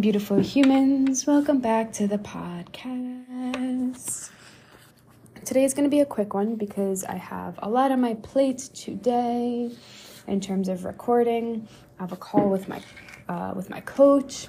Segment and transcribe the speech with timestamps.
[0.00, 1.26] Beautiful humans.
[1.26, 3.10] Welcome back to the podcast.
[5.44, 8.14] Today is going to be a quick one because I have a lot on my
[8.14, 9.72] plate today
[10.28, 11.66] in terms of recording.
[11.98, 12.80] I have a call with my
[13.28, 14.46] uh, with my coach,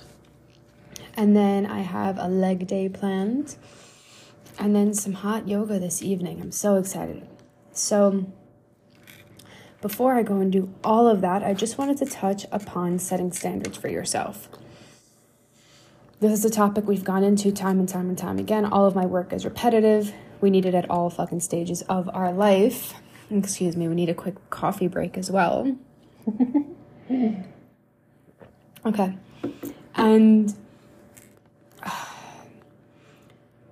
[1.16, 3.56] and then I have a leg day planned,
[4.60, 6.42] and then some hot yoga this evening.
[6.42, 7.28] I'm so excited.
[7.72, 8.32] So
[9.82, 13.32] before I go and do all of that, I just wanted to touch upon setting
[13.32, 14.48] standards for yourself.
[16.22, 18.66] This is a topic we've gone into time and time and time again.
[18.66, 20.14] All of my work is repetitive.
[20.42, 22.94] We need it at all fucking stages of our life.
[23.32, 25.78] Excuse me, we need a quick coffee break as well.
[28.86, 29.18] okay.
[29.96, 30.54] And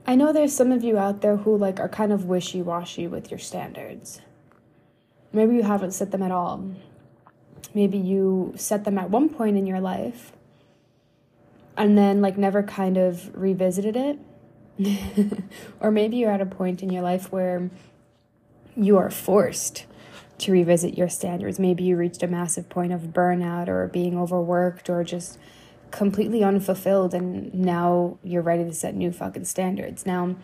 [0.08, 3.30] I know there's some of you out there who like are kind of wishy-washy with
[3.30, 4.22] your standards.
[5.34, 6.66] Maybe you haven't set them at all.
[7.74, 10.32] Maybe you set them at one point in your life
[11.78, 14.20] and then like never kind of revisited it.
[15.80, 17.70] or maybe you're at a point in your life where
[18.76, 19.86] you are forced
[20.40, 21.60] to revisit your standards.
[21.60, 25.40] Maybe you reached a massive point of burnout or being overworked or just
[25.90, 30.06] completely unfulfilled and now you're ready to set new fucking standards.
[30.06, 30.36] Now,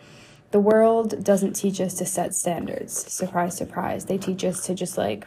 [0.50, 3.12] the world doesn't teach us to set standards.
[3.12, 4.06] Surprise, surprise.
[4.06, 5.26] They teach us to just like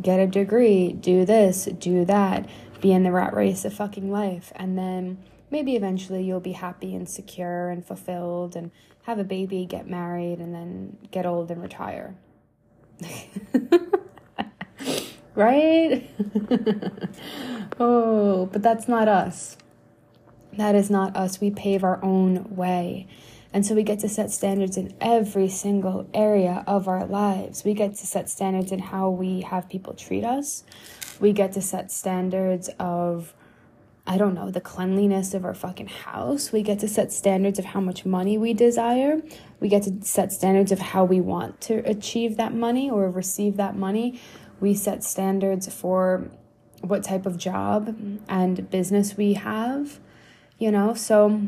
[0.00, 2.48] get a degree, do this, do that,
[2.80, 4.52] be in the rat race of fucking life.
[4.56, 5.18] And then
[5.54, 8.72] maybe eventually you'll be happy and secure and fulfilled and
[9.04, 12.16] have a baby, get married, and then get old and retire.
[15.36, 16.10] right?
[17.78, 19.56] oh, but that's not us.
[20.54, 21.40] That is not us.
[21.40, 23.06] We pave our own way.
[23.52, 27.62] And so we get to set standards in every single area of our lives.
[27.62, 30.64] We get to set standards in how we have people treat us.
[31.20, 33.32] We get to set standards of
[34.06, 36.52] I don't know, the cleanliness of our fucking house.
[36.52, 39.22] We get to set standards of how much money we desire.
[39.60, 43.56] We get to set standards of how we want to achieve that money or receive
[43.56, 44.20] that money.
[44.60, 46.30] We set standards for
[46.82, 47.96] what type of job
[48.28, 49.98] and business we have,
[50.58, 50.92] you know?
[50.92, 51.40] So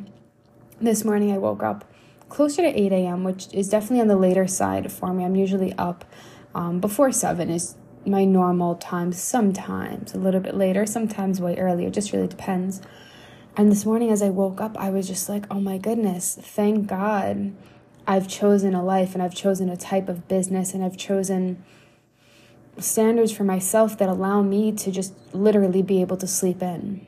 [0.81, 1.85] this morning I woke up
[2.31, 5.25] closer to 8 a.m., which is definitely on the later side for me.
[5.25, 6.07] I'm usually up
[6.55, 11.91] um, before 7 is my normal time, sometimes a little bit later, sometimes way earlier,
[11.91, 12.81] just really depends.
[13.57, 16.87] And this morning, as I woke up, I was just like, oh my goodness, thank
[16.87, 17.55] God
[18.07, 21.65] I've chosen a life and I've chosen a type of business and I've chosen
[22.79, 27.07] standards for myself that allow me to just literally be able to sleep in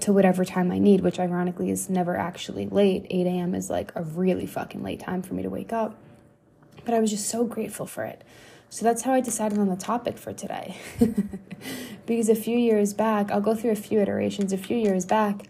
[0.00, 3.06] to whatever time I need, which ironically is never actually late.
[3.10, 3.54] 8 a.m.
[3.54, 5.96] is like a really fucking late time for me to wake up.
[6.84, 8.24] But I was just so grateful for it.
[8.70, 10.76] So that's how I decided on the topic for today.
[12.06, 14.52] because a few years back, I'll go through a few iterations.
[14.52, 15.46] A few years back,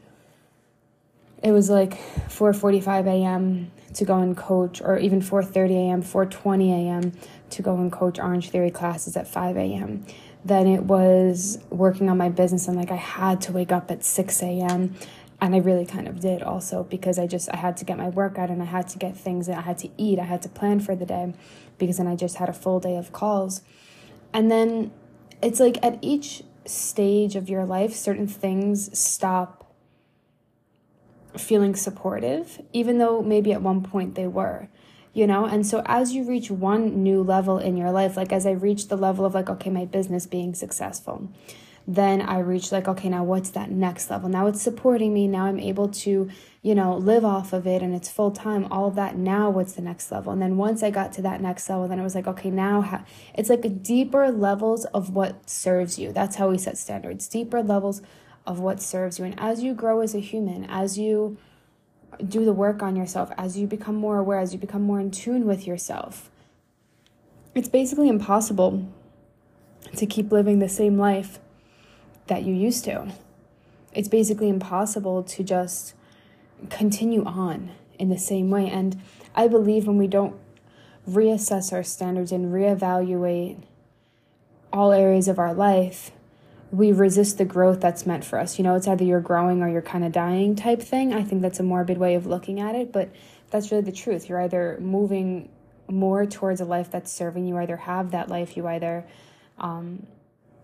[1.42, 1.92] it was like
[2.28, 3.70] 4:45 a.m.
[3.94, 7.12] to go and coach or even 4:30 a.m., 4:20 a.m.
[7.50, 10.04] to go and coach Orange Theory classes at 5 a.m.
[10.44, 14.04] Then it was working on my business and like I had to wake up at
[14.04, 14.94] 6 a.m
[15.44, 18.08] and I really kind of did also because I just I had to get my
[18.08, 20.18] workout and I had to get things that I had to eat.
[20.18, 21.34] I had to plan for the day
[21.78, 23.62] because then I just had a full day of calls.
[24.32, 24.92] And then
[25.42, 29.74] it's like at each stage of your life certain things stop
[31.36, 34.68] feeling supportive even though maybe at one point they were
[35.12, 38.46] you know and so as you reach one new level in your life like as
[38.46, 41.28] i reached the level of like okay my business being successful
[41.86, 44.28] then I reached like, okay, now what's that next level?
[44.28, 45.28] Now it's supporting me.
[45.28, 46.30] Now I'm able to,
[46.64, 49.18] you know, live off of it and it's full time, all of that.
[49.18, 50.32] Now what's the next level?
[50.32, 53.04] And then once I got to that next level, then it was like, okay, now
[53.34, 56.10] it's like a deeper levels of what serves you.
[56.10, 58.00] That's how we set standards, deeper levels
[58.46, 59.26] of what serves you.
[59.26, 61.36] And as you grow as a human, as you
[62.26, 65.10] do the work on yourself, as you become more aware, as you become more in
[65.10, 66.30] tune with yourself,
[67.54, 68.88] it's basically impossible
[69.94, 71.40] to keep living the same life
[72.28, 73.12] that you used to.
[73.92, 75.92] It's basically impossible to just
[76.70, 78.68] continue on in the same way.
[78.68, 79.00] And
[79.34, 80.36] I believe when we don't
[81.08, 83.62] reassess our standards and reevaluate
[84.72, 86.10] all areas of our life,
[86.70, 88.58] we resist the growth that's meant for us.
[88.58, 91.12] You know, it's either you're growing or you're kind of dying type thing.
[91.12, 93.10] I think that's a morbid way of looking at it, but
[93.50, 94.28] that's really the truth.
[94.28, 95.48] You're either moving
[95.88, 99.04] more towards a life that's serving you, either have that life, you either
[99.58, 100.06] um,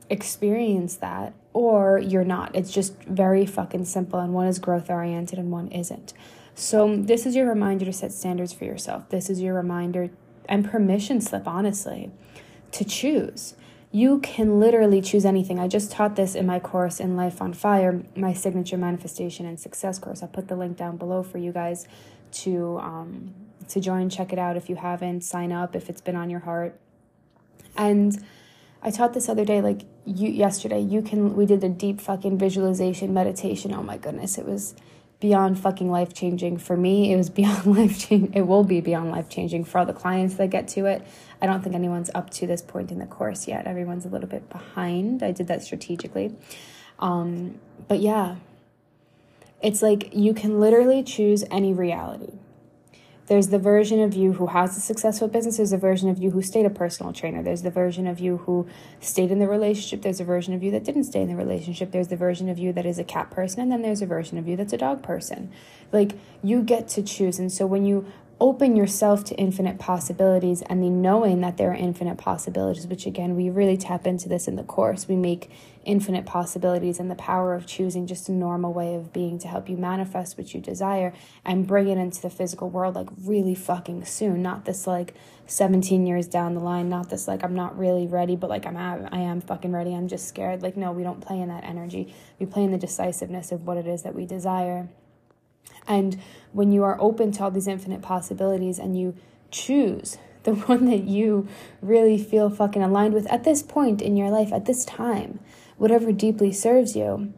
[0.09, 2.55] experience that, or you're not.
[2.55, 6.12] It's just very fucking simple, and one is growth oriented and one isn't.
[6.55, 9.08] So, this is your reminder to set standards for yourself.
[9.08, 10.11] This is your reminder
[10.49, 12.11] and permission slip, honestly,
[12.73, 13.55] to choose.
[13.93, 15.58] You can literally choose anything.
[15.58, 19.58] I just taught this in my course in Life on Fire, my signature manifestation and
[19.58, 20.23] success course.
[20.23, 21.88] I'll put the link down below for you guys
[22.32, 23.35] to um,
[23.69, 24.08] to join.
[24.08, 25.23] Check it out if you haven't.
[25.23, 26.79] Sign up if it's been on your heart.
[27.76, 28.25] And
[28.82, 30.81] I taught this other day, like you yesterday.
[30.81, 31.37] You can.
[31.37, 33.75] We did a deep fucking visualization meditation.
[33.75, 34.75] Oh my goodness, it was
[35.21, 37.12] beyond fucking life changing for me.
[37.12, 38.35] It was beyond life changing.
[38.35, 41.06] It will be beyond life changing for all the clients that get to it.
[41.43, 43.67] I don't think anyone's up to this point in the course yet.
[43.67, 45.23] Everyone's a little bit behind.
[45.23, 46.35] I did that strategically.
[46.99, 48.37] Um, but yeah,
[49.62, 52.38] it's like you can literally choose any reality.
[53.31, 55.59] There's the version of you who has a successful business.
[55.59, 57.44] There's a version of you who stayed a personal trainer.
[57.44, 58.67] There's the version of you who
[58.99, 60.03] stayed in the relationship.
[60.03, 61.93] There's a version of you that didn't stay in the relationship.
[61.93, 63.61] There's the version of you that is a cat person.
[63.61, 65.53] And then there's a version of you that's a dog person.
[65.93, 67.38] Like you get to choose.
[67.38, 68.11] And so when you
[68.41, 73.37] open yourself to infinite possibilities and the knowing that there are infinite possibilities, which again,
[73.37, 75.07] we really tap into this in the course.
[75.07, 75.51] We make
[75.85, 79.69] infinite possibilities and the power of choosing just a normal way of being to help
[79.69, 81.13] you manifest what you desire
[81.45, 84.41] and bring it into the physical world like really fucking soon.
[84.41, 85.15] Not this like
[85.47, 88.77] 17 years down the line, not this like I'm not really ready, but like I'm
[88.77, 89.95] I am fucking ready.
[89.95, 90.63] I'm just scared.
[90.63, 92.15] Like, no, we don't play in that energy.
[92.39, 94.89] We play in the decisiveness of what it is that we desire.
[95.87, 96.21] And
[96.53, 99.15] when you are open to all these infinite possibilities and you
[99.50, 101.47] choose the one that you
[101.82, 105.38] really feel fucking aligned with at this point in your life, at this time,
[105.77, 107.32] whatever deeply serves you,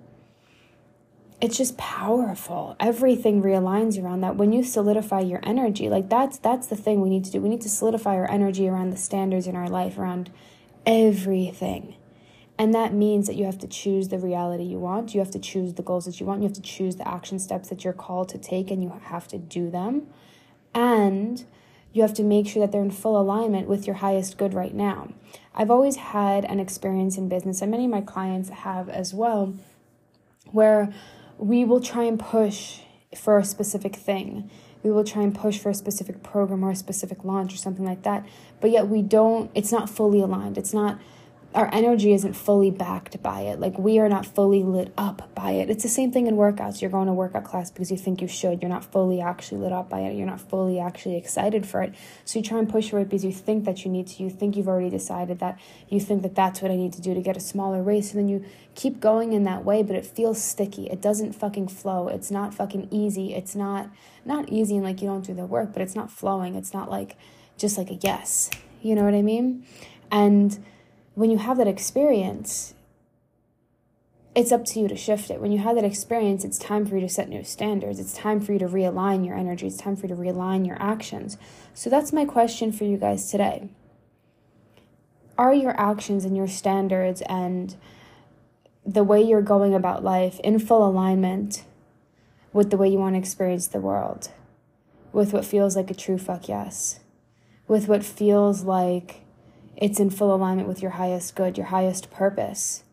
[1.40, 2.76] it's just powerful.
[2.78, 4.36] Everything realigns around that.
[4.36, 7.40] When you solidify your energy, like that's that's the thing we need to do.
[7.40, 10.30] We need to solidify our energy around the standards in our life, around
[10.86, 11.96] everything.
[12.58, 15.14] And that means that you have to choose the reality you want.
[15.14, 16.42] You have to choose the goals that you want.
[16.42, 19.26] You have to choose the action steps that you're called to take, and you have
[19.28, 20.06] to do them.
[20.74, 21.44] And
[21.92, 24.74] you have to make sure that they're in full alignment with your highest good right
[24.74, 25.12] now.
[25.54, 29.54] I've always had an experience in business, and many of my clients have as well,
[30.50, 30.92] where
[31.38, 32.80] we will try and push
[33.16, 34.50] for a specific thing.
[34.82, 37.84] We will try and push for a specific program or a specific launch or something
[37.84, 38.26] like that.
[38.60, 40.58] But yet we don't, it's not fully aligned.
[40.58, 40.98] It's not
[41.54, 43.60] our energy isn't fully backed by it.
[43.60, 45.68] Like we are not fully lit up by it.
[45.68, 46.80] It's the same thing in workouts.
[46.80, 48.62] You're going to workout class because you think you should.
[48.62, 50.16] You're not fully actually lit up by it.
[50.16, 51.94] You're not fully actually excited for it.
[52.24, 54.22] So you try and push for it because you think that you need to.
[54.22, 55.58] You think you've already decided that.
[55.88, 58.12] You think that that's what I need to do to get a smaller race.
[58.12, 58.44] And then you
[58.74, 60.86] keep going in that way, but it feels sticky.
[60.86, 62.08] It doesn't fucking flow.
[62.08, 63.34] It's not fucking easy.
[63.34, 63.90] It's not
[64.24, 66.54] not easy and like you don't do the work, but it's not flowing.
[66.54, 67.16] It's not like
[67.58, 68.48] just like a yes.
[68.80, 69.66] You know what I mean?
[70.10, 70.64] And
[71.14, 72.74] when you have that experience,
[74.34, 75.40] it's up to you to shift it.
[75.40, 78.00] When you have that experience, it's time for you to set new standards.
[78.00, 79.66] It's time for you to realign your energy.
[79.66, 81.36] It's time for you to realign your actions.
[81.74, 83.68] So that's my question for you guys today.
[85.36, 87.76] Are your actions and your standards and
[88.86, 91.64] the way you're going about life in full alignment
[92.52, 94.30] with the way you want to experience the world?
[95.12, 97.00] With what feels like a true fuck yes?
[97.68, 99.22] With what feels like
[99.76, 102.84] it's in full alignment with your highest good, your highest purpose.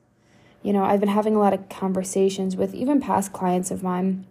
[0.61, 4.25] You know, I've been having a lot of conversations with even past clients of mine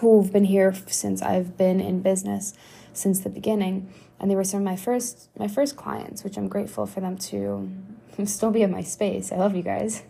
[0.00, 2.54] who've been here since I've been in business
[2.92, 6.48] since the beginning, and they were some of my first my first clients, which I'm
[6.48, 7.70] grateful for them to
[8.24, 9.32] still be in my space.
[9.32, 10.02] I love you guys.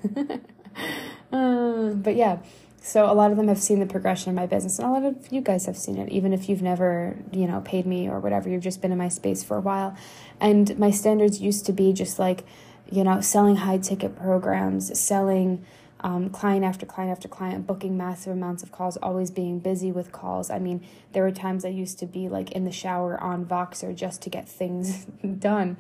[1.33, 2.39] uh, but yeah,
[2.85, 5.05] so a lot of them have seen the progression of my business, and a lot
[5.05, 8.19] of you guys have seen it, even if you've never, you know, paid me or
[8.19, 8.49] whatever.
[8.49, 9.97] You've just been in my space for a while,
[10.41, 12.45] and my standards used to be just like,
[12.91, 15.65] you know, selling high ticket programs, selling
[16.01, 20.11] um, client after client after client, booking massive amounts of calls, always being busy with
[20.11, 20.51] calls.
[20.51, 23.95] I mean, there were times I used to be like in the shower on Voxer
[23.95, 25.05] just to get things
[25.39, 25.77] done.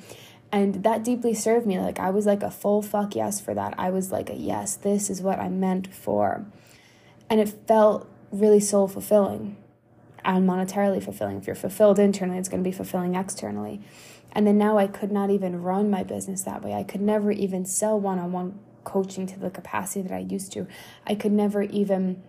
[0.52, 1.80] And that deeply served me.
[1.80, 3.74] Like, I was like a full fuck yes for that.
[3.76, 6.44] I was like a yes, this is what I'm meant for
[7.32, 9.56] and it felt really soul fulfilling
[10.22, 11.38] and monetarily fulfilling.
[11.38, 13.80] If you're fulfilled internally, it's going to be fulfilling externally.
[14.32, 16.74] And then now I could not even run my business that way.
[16.74, 20.52] I could never even sell one on one coaching to the capacity that I used
[20.52, 20.66] to.
[21.06, 22.22] I could never even,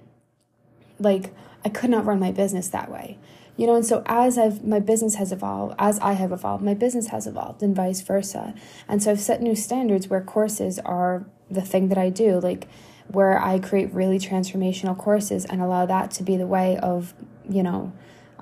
[1.00, 1.34] like,
[1.66, 3.18] I could not run my business that way.
[3.58, 6.74] you know and so as i've my business has evolved as i have evolved my
[6.74, 8.54] business has evolved and vice versa
[8.88, 12.68] and so i've set new standards where courses are the thing that i do like
[13.08, 17.14] where i create really transformational courses and allow that to be the way of
[17.50, 17.92] you know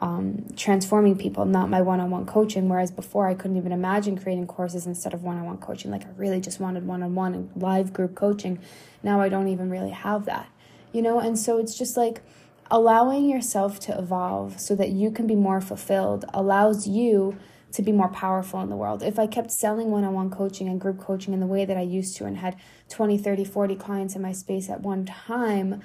[0.01, 2.67] um, transforming people, not my one on one coaching.
[2.67, 5.91] Whereas before, I couldn't even imagine creating courses instead of one on one coaching.
[5.91, 8.57] Like, I really just wanted one on one and live group coaching.
[9.03, 10.49] Now I don't even really have that,
[10.91, 11.19] you know?
[11.19, 12.23] And so it's just like,
[12.71, 17.37] allowing yourself to evolve so that you can be more fulfilled allows you
[17.73, 19.03] to be more powerful in the world.
[19.03, 21.77] If I kept selling one on one coaching and group coaching in the way that
[21.77, 22.55] I used to and had
[22.89, 25.81] 20, 30, 40 clients in my space at one time,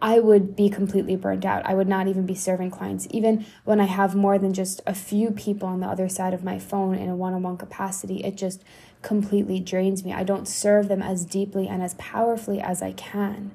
[0.00, 1.66] I would be completely burned out.
[1.66, 3.08] I would not even be serving clients.
[3.10, 6.44] Even when I have more than just a few people on the other side of
[6.44, 8.62] my phone in a one on one capacity, it just
[9.02, 10.12] completely drains me.
[10.12, 13.50] I don't serve them as deeply and as powerfully as I can.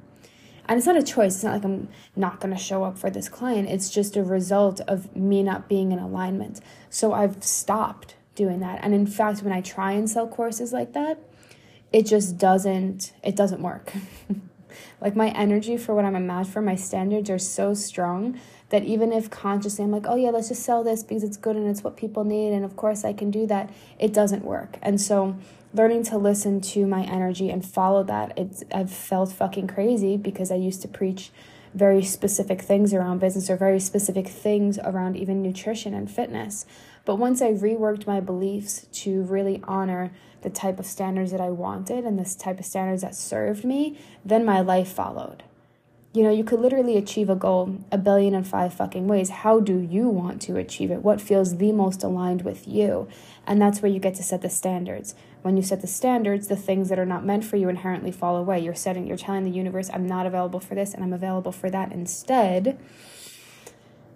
[0.67, 1.36] And it's not a choice.
[1.36, 3.70] It's not like I'm not going to show up for this client.
[3.70, 6.62] It's just a result of me not being in alignment.
[6.89, 8.79] So I've stopped doing that.
[8.82, 11.20] And in fact, when I try and sell courses like that,
[11.91, 13.93] it just doesn't it doesn't work.
[15.01, 18.39] like my energy for what I'm a match for, my standards are so strong
[18.70, 21.55] that even if consciously I'm like, oh yeah, let's just sell this because it's good
[21.55, 24.77] and it's what people need, and of course I can do that, it doesn't work.
[24.82, 25.36] And so
[25.73, 30.51] learning to listen to my energy and follow that it's i've felt fucking crazy because
[30.51, 31.31] i used to preach
[31.73, 36.65] very specific things around business or very specific things around even nutrition and fitness.
[37.05, 40.11] But once i reworked my beliefs to really honor
[40.41, 43.97] the type of standards that i wanted and this type of standards that served me
[44.23, 45.43] then my life followed
[46.13, 49.32] you know, you could literally achieve a goal a billion and five fucking ways.
[49.32, 51.01] How do you want to achieve it?
[51.01, 53.08] What feels the most aligned with you?
[53.48, 55.15] And that's where you get to set the standards.
[55.41, 58.38] When you set the standards, the things that are not meant for you inherently fall
[58.38, 58.60] away.
[58.60, 61.72] You're setting, you're telling the universe, I'm not available for this and I'm available for
[61.72, 62.77] that instead.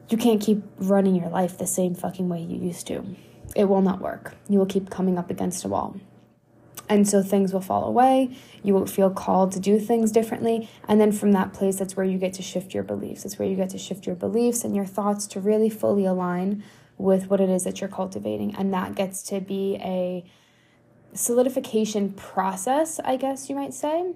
[0.09, 3.15] You can't keep running your life the same fucking way you used to.
[3.55, 4.35] It will not work.
[4.47, 5.99] You will keep coming up against a wall.
[6.89, 8.35] And so things will fall away.
[8.63, 10.69] You will feel called to do things differently.
[10.87, 13.23] And then from that place, that's where you get to shift your beliefs.
[13.23, 16.63] That's where you get to shift your beliefs and your thoughts to really fully align
[16.97, 18.55] with what it is that you're cultivating.
[18.55, 20.23] And that gets to be a
[21.13, 24.13] solidification process, I guess you might say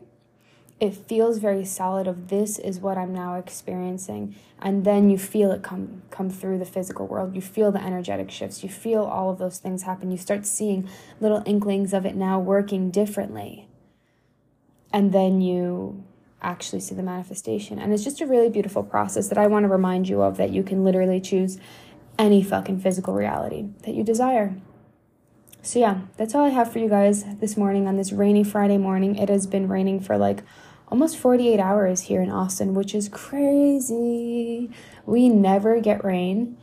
[0.81, 4.35] it feels very solid of this is what I'm now experiencing.
[4.59, 7.35] And then you feel it come come through the physical world.
[7.35, 8.63] You feel the energetic shifts.
[8.63, 10.09] You feel all of those things happen.
[10.09, 13.67] You start seeing little inklings of it now working differently.
[14.91, 16.03] And then you
[16.41, 17.77] actually see the manifestation.
[17.77, 20.49] And it's just a really beautiful process that I want to remind you of that
[20.49, 21.59] you can literally choose
[22.17, 24.55] any fucking physical reality that you desire.
[25.61, 28.79] So yeah that's all I have for you guys this morning on this rainy Friday
[28.79, 29.15] morning.
[29.15, 30.41] It has been raining for like
[30.91, 34.69] almost 48 hours here in Austin, which is crazy.
[35.05, 36.57] We never get rain.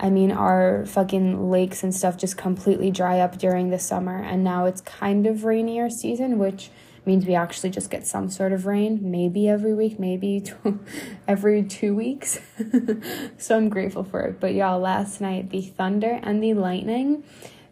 [0.00, 4.42] I mean, our fucking lakes and stuff just completely dry up during the summer, and
[4.42, 6.70] now it's kind of rainier season, which
[7.06, 10.42] means we actually just get some sort of rain, maybe every week, maybe
[11.28, 12.40] every two weeks.
[13.38, 14.40] so I'm grateful for it.
[14.40, 17.22] But y'all, last night, the thunder and the lightning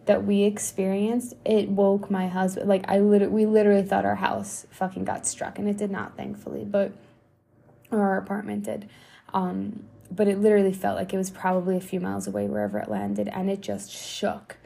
[0.06, 2.68] that we experienced, it woke my husband.
[2.68, 6.16] Like I literally, we literally thought our house fucking got struck, and it did not,
[6.16, 6.92] thankfully, but
[7.90, 8.88] or our apartment did.
[9.32, 12.90] Um, but it literally felt like it was probably a few miles away wherever it
[12.90, 14.56] landed, and it just shook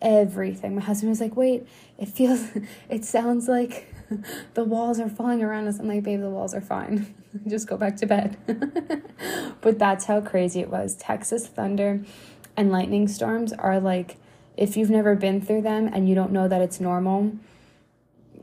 [0.00, 0.74] everything.
[0.74, 1.66] My husband was like, "Wait,
[1.98, 2.48] it feels,
[2.88, 3.90] it sounds like."
[4.54, 5.78] the walls are falling around us.
[5.78, 7.14] I'm like, babe, the walls are fine.
[7.46, 8.36] Just go back to bed.
[9.60, 10.94] but that's how crazy it was.
[10.94, 12.02] Texas thunder
[12.56, 14.16] and lightning storms are like
[14.56, 17.32] if you've never been through them and you don't know that it's normal,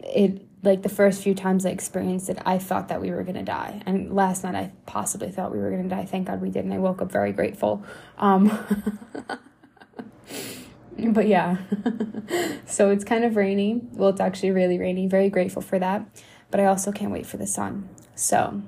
[0.03, 3.43] it like the first few times I experienced it, I thought that we were gonna
[3.43, 3.81] die.
[3.85, 6.05] And last night I possibly thought we were gonna die.
[6.05, 6.71] Thank God we didn't.
[6.71, 7.83] I woke up very grateful.
[8.17, 8.51] Um,
[11.09, 11.57] but yeah,
[12.65, 13.81] so it's kind of rainy.
[13.93, 15.07] Well, it's actually really rainy.
[15.07, 16.05] Very grateful for that.
[16.51, 17.89] But I also can't wait for the sun.
[18.13, 18.61] So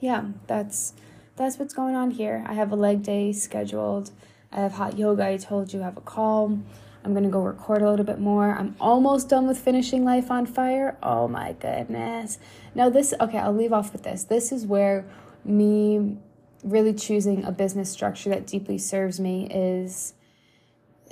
[0.00, 0.92] yeah, that's
[1.36, 2.44] that's what's going on here.
[2.46, 4.10] I have a leg day scheduled
[4.52, 5.26] I have hot yoga.
[5.26, 6.58] I told you I have a call.
[7.04, 8.54] I'm gonna go record a little bit more.
[8.54, 10.96] I'm almost done with finishing Life on Fire.
[11.02, 12.38] Oh my goodness.
[12.74, 14.24] Now, this, okay, I'll leave off with this.
[14.24, 15.06] This is where
[15.44, 16.18] me
[16.64, 20.14] really choosing a business structure that deeply serves me is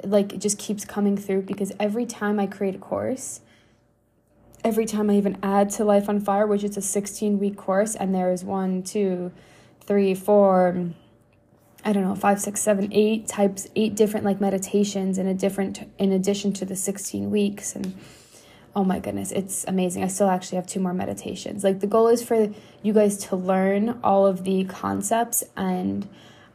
[0.04, 3.40] like it just keeps coming through because every time I create a course,
[4.64, 7.94] every time I even add to Life on Fire, which is a 16 week course,
[7.94, 9.32] and there is one, two,
[9.80, 10.90] three, four,
[11.86, 15.88] I don't know, five, six, seven, eight types, eight different like meditations in a different,
[15.98, 17.76] in addition to the 16 weeks.
[17.76, 17.94] And
[18.74, 20.02] oh my goodness, it's amazing.
[20.02, 21.62] I still actually have two more meditations.
[21.62, 22.52] Like the goal is for
[22.82, 26.08] you guys to learn all of the concepts and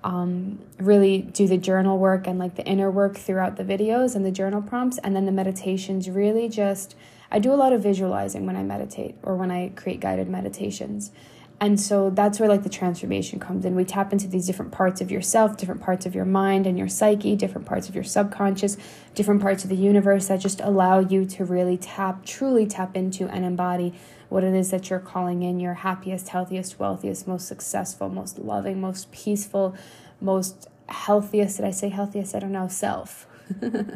[0.04, 4.26] um, really do the journal work and like the inner work throughout the videos and
[4.26, 4.98] the journal prompts.
[4.98, 6.94] And then the meditations really just,
[7.32, 11.14] I do a lot of visualizing when I meditate or when I create guided meditations.
[11.62, 13.75] And so that's where like the transformation comes in.
[13.75, 16.88] We tap into these different parts of yourself, different parts of your mind and your
[16.88, 18.77] psyche, different parts of your subconscious,
[19.13, 23.27] different parts of the universe that just allow you to really tap, truly tap into
[23.27, 23.94] and embody
[24.30, 28.82] what it is that you're calling in your happiest, healthiest, wealthiest, most successful, most loving,
[28.82, 29.75] most peaceful,
[30.20, 31.58] most healthiest.
[31.58, 32.34] Did I say healthiest?
[32.34, 33.27] I don't know, self.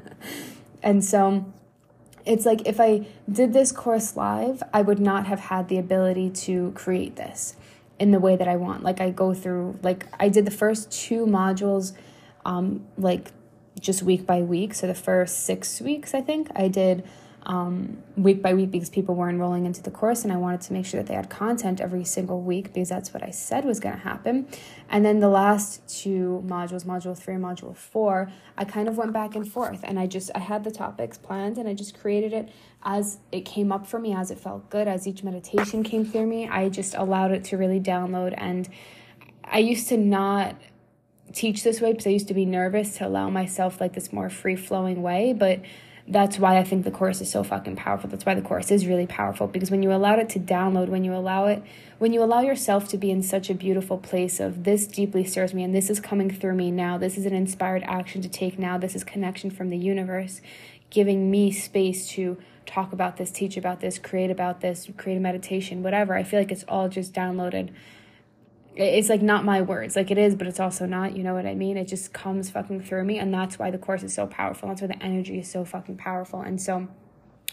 [0.84, 1.51] and so
[2.25, 6.29] it's like if I did this course live, I would not have had the ability
[6.32, 7.55] to create this
[8.00, 8.84] in the way that I want.
[8.84, 11.94] Like I go through, like I did the first two modules,
[12.44, 13.32] um, like
[13.79, 14.74] just week by week.
[14.74, 17.03] So the first six weeks, I think I did
[17.45, 20.73] um, week by week because people were enrolling into the course and I wanted to
[20.73, 23.79] make sure that they had content every single week because that's what I said was
[23.79, 24.47] going to happen.
[24.89, 29.13] And then the last two modules, module three and module four, I kind of went
[29.13, 32.33] back and forth and I just, I had the topics planned and I just created
[32.33, 32.49] it
[32.83, 36.25] as it came up for me, as it felt good, as each meditation came through
[36.25, 36.47] me.
[36.47, 38.33] I just allowed it to really download.
[38.37, 38.67] And
[39.43, 40.55] I used to not
[41.33, 44.29] teach this way because I used to be nervous to allow myself like this more
[44.29, 45.33] free flowing way.
[45.33, 45.61] But
[46.07, 48.09] that's why I think the course is so fucking powerful.
[48.09, 51.03] That's why the course is really powerful because when you allow it to download, when
[51.03, 51.63] you allow it,
[51.97, 55.53] when you allow yourself to be in such a beautiful place of this deeply serves
[55.53, 58.59] me and this is coming through me now, this is an inspired action to take
[58.59, 60.41] now, this is connection from the universe,
[60.91, 65.19] giving me space to talk about this, teach about this, create about this, create a
[65.19, 66.13] meditation, whatever.
[66.13, 67.69] I feel like it's all just downloaded
[68.75, 69.96] it's like not my words.
[69.96, 71.77] Like it is but it's also not you know what i mean?
[71.77, 74.70] It just comes fucking through me and that's why the course is so powerful.
[74.70, 76.41] That's why the energy is so fucking powerful.
[76.41, 76.88] And so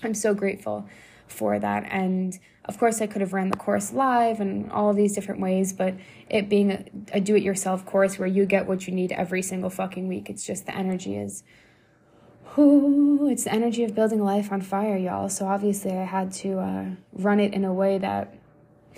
[0.03, 0.89] i'm so grateful
[1.29, 1.85] for that.
[1.91, 5.73] And of course i could have ran the course live and all these different ways
[5.73, 5.95] but
[6.29, 10.07] it being a, a do-it-yourself course where you get what you need every single fucking
[10.07, 11.43] week it's just the energy is
[12.57, 15.29] whoo, it's the energy of building life on fire y'all.
[15.29, 18.35] So obviously i had to uh, run it in a way that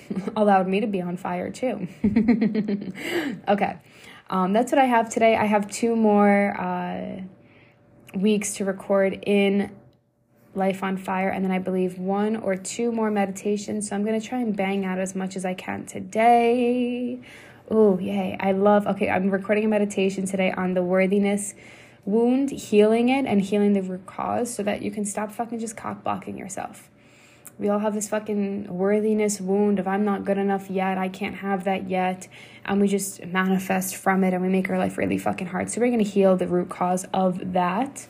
[0.37, 1.89] allowed me to be on fire too.
[3.49, 3.77] okay,
[4.31, 5.37] um, that's what I have today.
[5.37, 7.23] I have two more uh,
[8.17, 9.71] weeks to record in
[10.55, 13.89] Life on Fire, and then I believe one or two more meditations.
[13.89, 17.21] So I'm going to try and bang out as much as I can today.
[17.71, 18.37] Oh, yay.
[18.39, 21.55] I love, okay, I'm recording a meditation today on the worthiness
[22.05, 25.77] wound, healing it, and healing the root cause so that you can stop fucking just
[25.77, 26.91] cock blocking yourself.
[27.59, 31.37] We all have this fucking worthiness wound of I'm not good enough yet, I can't
[31.37, 32.29] have that yet.
[32.65, 35.71] And we just manifest from it and we make our life really fucking hard.
[35.71, 38.07] So we're to heal the root cause of that.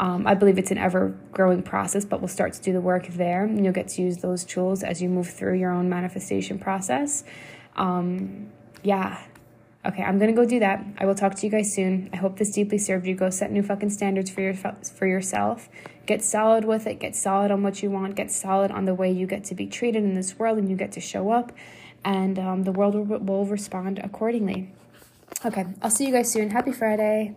[0.00, 3.06] Um, I believe it's an ever growing process, but we'll start to do the work
[3.08, 3.44] there.
[3.44, 7.22] And you'll get to use those tools as you move through your own manifestation process.
[7.76, 8.50] Um,
[8.82, 9.22] yeah,
[9.82, 10.84] Okay, I'm gonna go do that.
[10.98, 12.10] I will talk to you guys soon.
[12.12, 13.14] I hope this deeply served you.
[13.14, 15.70] Go set new fucking standards for your for yourself.
[16.10, 16.98] Get solid with it.
[16.98, 18.16] Get solid on what you want.
[18.16, 20.74] Get solid on the way you get to be treated in this world, and you
[20.74, 21.52] get to show up,
[22.04, 24.72] and um, the world will, will respond accordingly.
[25.44, 26.50] Okay, I'll see you guys soon.
[26.50, 27.36] Happy Friday.